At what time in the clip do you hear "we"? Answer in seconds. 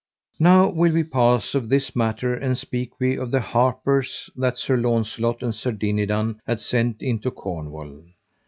0.93-1.03, 2.99-3.15